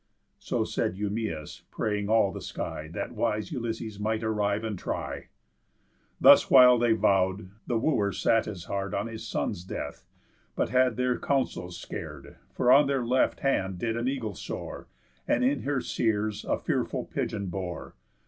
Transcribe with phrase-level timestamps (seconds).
[0.39, 5.27] So said Eumæus, praying all the Sky That wise Ulysses might arrive and try.
[6.19, 10.03] Thus while they vow'd, the Wooers sat as hard On his son's death,
[10.55, 14.87] but had their counsels scar'd, For on their left hand did an eagle soar,
[15.27, 17.93] And in her seres a fearful pigeon bore.